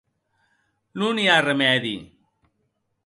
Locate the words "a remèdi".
1.35-1.95